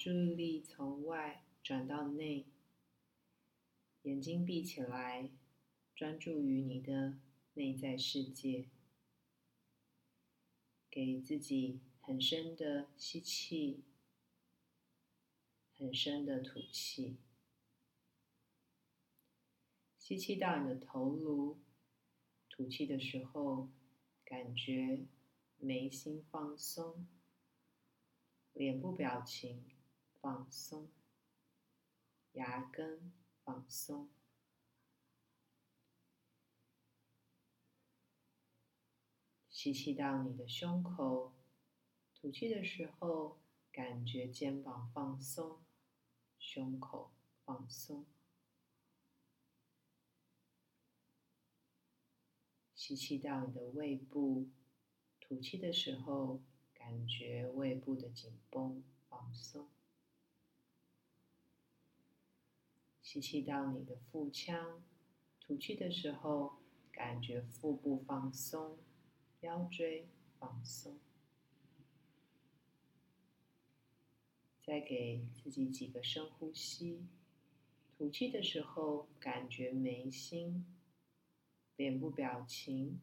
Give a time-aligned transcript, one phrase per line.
[0.00, 2.46] 注意力从外转到内，
[4.04, 5.28] 眼睛闭起来，
[5.94, 7.18] 专注于你的
[7.52, 8.70] 内在世界。
[10.90, 13.84] 给自己很深的吸气，
[15.76, 17.18] 很深的吐气。
[19.98, 21.58] 吸气到你的头颅，
[22.48, 23.68] 吐气的时候，
[24.24, 25.04] 感觉
[25.58, 27.06] 眉心放松，
[28.54, 29.62] 脸部表情
[30.20, 30.90] 放松，
[32.32, 34.10] 牙根放松。
[39.48, 41.32] 吸气到你的胸口，
[42.14, 43.38] 吐气的时候，
[43.72, 45.64] 感觉肩膀放松，
[46.38, 47.12] 胸口
[47.44, 48.06] 放松。
[52.74, 54.48] 吸气到你的胃部，
[55.20, 56.40] 吐气的时候，
[56.72, 59.68] 感觉胃部的紧绷放松。
[63.12, 64.80] 吸气到你的腹腔，
[65.40, 66.60] 吐气的时候，
[66.92, 68.78] 感觉腹部放松。
[69.40, 70.06] 腰椎
[70.38, 70.96] 放松，
[74.62, 77.04] 再给自己几个深呼吸。
[77.98, 80.64] 吐气的时候，感觉眉心、
[81.74, 83.00] 脸部表情、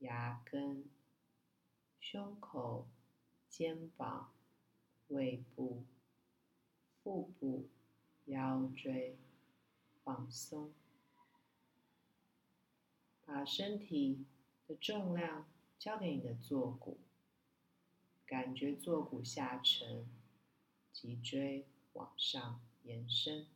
[0.00, 0.84] 牙根、
[1.98, 2.86] 胸口、
[3.48, 4.34] 肩膀、
[5.08, 5.84] 胃部、
[7.02, 7.70] 腹部、
[8.26, 9.16] 腰椎
[10.10, 10.72] 放松，
[13.24, 14.26] 把身体
[14.66, 15.46] 的重量。
[15.78, 16.98] 交给你的坐骨，
[18.26, 20.06] 感觉坐骨下沉，
[20.92, 23.46] 脊椎往上延伸。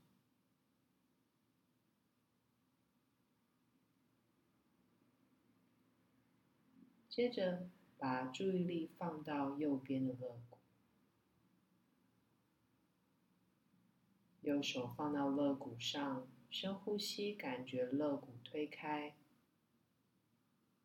[7.11, 7.69] 接着，
[7.99, 10.59] 把注意力放到右边的肋骨，
[14.41, 19.17] 右手放到肋骨上，深呼吸，感觉肋骨推开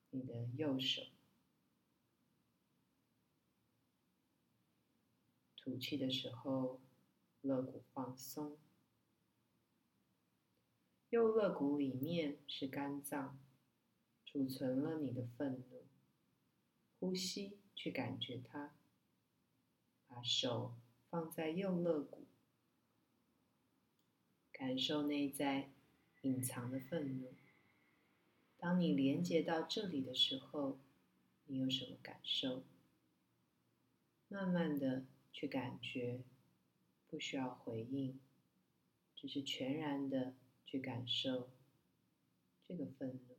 [0.10, 1.04] 你的右手。
[5.56, 6.82] 吐气的时候，
[7.42, 8.58] 肋骨放松。
[11.12, 13.38] 右肋骨里面是肝脏，
[14.26, 15.86] 储存了你的愤怒。
[17.00, 18.74] 呼吸，去感觉它。
[20.08, 20.74] 把手
[21.12, 22.26] 放在右肋骨，
[24.60, 25.72] 感受内在
[26.24, 27.34] 隐藏的愤怒。
[28.58, 30.78] 当你连接到这里的时候，
[31.46, 32.64] 你有什么感受？
[34.28, 35.06] 慢慢的。
[35.32, 36.24] 去感觉，
[37.08, 38.20] 不需要回应，
[39.16, 40.34] 只是全然的
[40.66, 41.52] 去感受
[42.68, 43.38] 这个愤怒。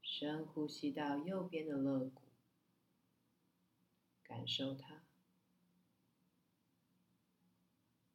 [0.00, 2.22] 深呼吸到右边的肋骨，
[4.22, 5.02] 感受它。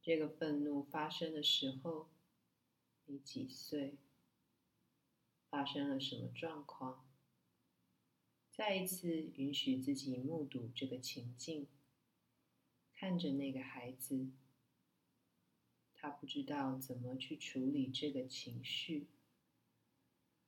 [0.05, 2.11] 这个愤怒发生的时候，
[3.05, 3.97] 你几岁？
[5.49, 7.09] 发生了什么状况？
[8.51, 11.67] 再一次允许自己目睹这个情境，
[12.94, 14.29] 看着那个孩子，
[15.95, 19.07] 他不知道怎么去处理这个情绪，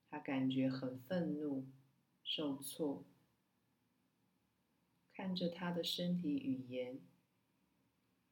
[0.07, 1.65] 他感觉很愤怒、
[2.23, 3.03] 受挫。
[5.11, 7.01] 看着他的身体语言，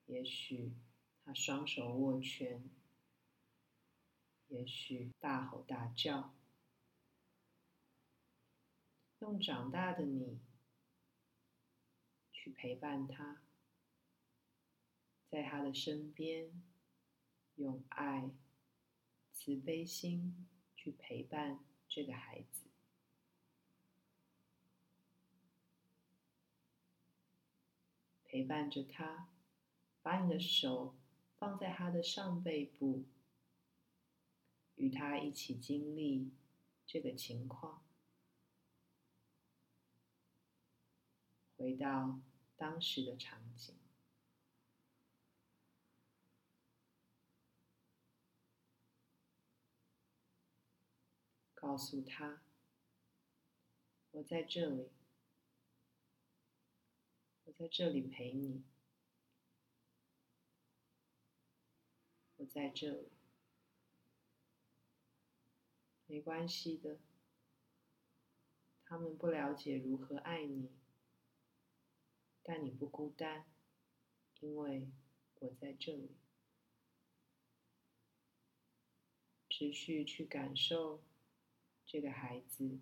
[0.06, 0.72] 也许
[1.26, 2.70] 他双手握拳，
[4.48, 6.36] 也许大吼大叫。
[9.20, 10.40] 用长大的你
[12.32, 13.42] 去陪伴他，
[15.28, 16.62] 在他的身边，
[17.56, 18.30] 用爱、
[19.34, 22.68] 慈悲心去陪伴这个孩子，
[28.24, 29.30] 陪伴着他，
[30.04, 30.96] 把你的手
[31.46, 33.06] 放在他的上背部，
[34.78, 36.32] 与他一起经历
[36.88, 37.86] 这个情况。
[41.56, 42.20] 回到
[42.58, 43.76] 当时的场景，
[51.54, 52.42] 告诉他
[54.10, 54.90] ：“我在这里，
[57.44, 58.64] 我在这里陪你，
[62.38, 63.12] 我在这里，
[66.08, 66.98] 没关系的。
[68.86, 70.72] 他们不了解如何爱你。”
[72.48, 73.46] 但你不孤单，
[74.40, 74.88] 因为
[75.40, 76.16] 我在这里。
[79.50, 81.04] 持续去感受
[81.86, 82.80] 这个孩子，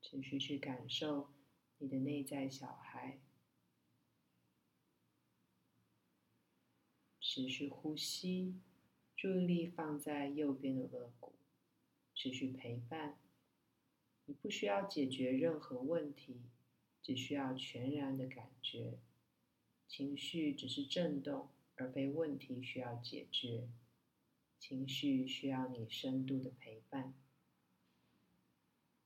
[0.00, 1.30] 持续去感受
[1.76, 3.18] 你的内在小孩。
[7.40, 8.52] 持续呼吸，
[9.16, 11.32] 注意力放在右边的肋骨，
[12.14, 13.16] 持续陪伴。
[14.26, 16.42] 你不需要解决任何问题，
[17.02, 18.98] 只需要全然的感觉。
[19.88, 23.66] 情绪只是震动，而非问题需要解决。
[24.58, 27.14] 情绪需要你深度的陪伴。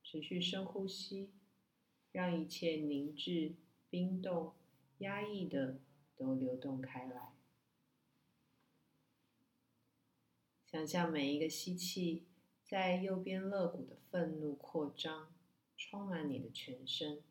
[0.03, 1.29] 持续深呼吸，
[2.11, 3.55] 让一切凝滞、
[3.89, 4.51] 冰冻、
[4.97, 5.79] 压抑的
[6.17, 7.34] 都流动开来。
[10.75, 12.25] 想象每一个吸气。
[12.65, 15.33] 在右边肋骨的愤怒扩张，
[15.77, 17.23] 充满你的全身。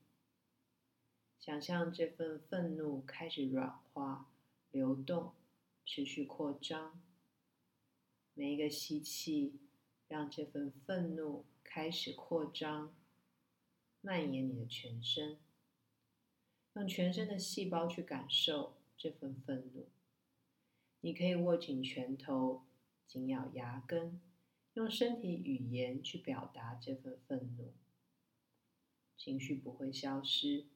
[1.38, 4.30] 想象这份愤怒开始软化、
[4.70, 5.34] 流动、
[5.84, 6.98] 持续扩张。
[8.32, 9.60] 每一个吸气，
[10.08, 12.94] 让这份愤怒开始扩张，
[14.00, 15.38] 蔓延你的全身。
[16.76, 19.86] 用全身的细胞去感受这份愤怒。
[21.02, 22.62] 你可以握紧拳头，
[23.06, 24.20] 紧咬牙根。
[24.74, 27.72] 用身体语言去表达这份愤怒，
[29.16, 30.66] 情绪不会消失，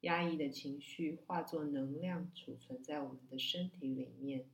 [0.00, 4.50] 压抑的情绪化作能量储存在我们的身体里面，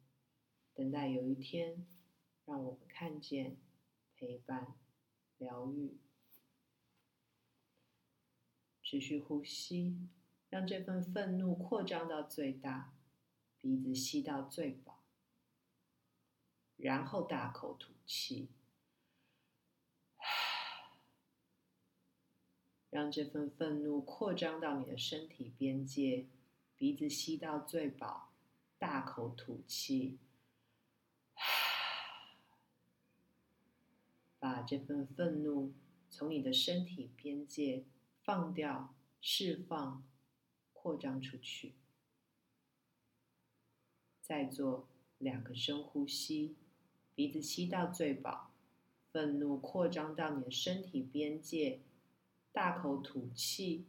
[0.75, 1.87] 等待有一天
[2.45, 3.57] 让我们看见、
[4.15, 4.75] 陪伴、
[5.39, 5.97] 疗愈。
[8.83, 10.07] 持续呼吸，
[10.51, 12.93] 让这份愤怒扩张到最大，
[13.59, 14.92] 鼻子吸到最饱，
[16.83, 18.49] 然后大口吐气。
[22.91, 26.27] 让这份愤怒扩张到你的身体边界，
[26.77, 28.33] 鼻子吸到最饱，
[28.79, 30.19] 大口吐气，
[34.39, 35.73] 把这份愤怒
[36.11, 37.87] 从你的身体边界
[38.23, 40.05] 放掉、释放、
[40.75, 41.75] 扩张出去。
[44.21, 44.87] 再做
[45.17, 46.57] 两个深呼吸，
[47.15, 48.51] 鼻子吸到最饱，
[49.11, 51.81] 愤怒扩张到你的身体边界。
[52.55, 53.87] 大口吐气，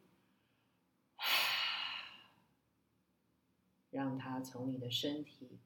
[3.91, 5.59] 让它从你的身体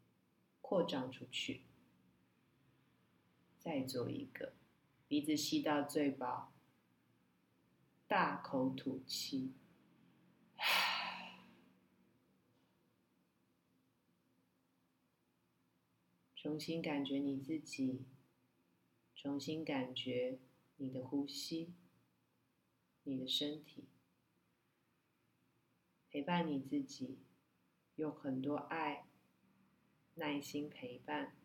[0.62, 1.62] 扩张出去。
[3.60, 4.54] 再做一个，
[5.08, 6.52] 鼻子吸到最饱，
[8.08, 9.54] 大口吐气，
[16.40, 18.06] 重新感觉你自己，
[19.16, 20.38] 重新感觉
[20.78, 21.74] 你的呼吸。
[23.04, 23.86] 你的身体，
[26.10, 27.20] 陪伴你自己，
[27.96, 29.08] 用很多爱、
[30.16, 31.38] 耐心陪伴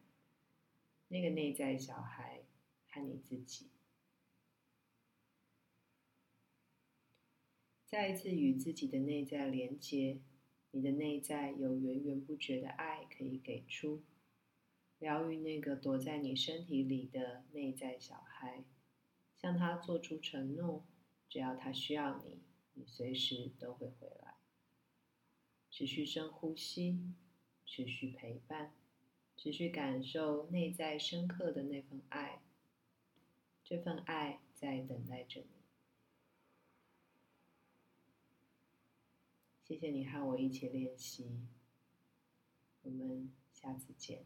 [1.06, 2.42] 那个内在小孩
[2.88, 3.70] 和你自己。
[7.86, 10.20] 再一次与自己的内在连接，
[10.72, 14.02] 你的内在有源源不绝的爱可以给出，
[15.02, 18.62] 疗愈那个躲在你身体里的内在小孩，
[19.36, 20.84] 向他做出承诺。
[21.28, 22.40] 只要他需要你，
[22.74, 24.36] 你随时都会回来。
[25.72, 27.00] 持续深呼吸，
[27.66, 28.74] 持续陪伴，
[29.36, 32.40] 持续感受内在深刻的那份爱。
[33.64, 35.46] 这份爱在等待着你。
[39.64, 41.40] 谢谢你和我一起练习，
[42.82, 44.24] 我们下次见。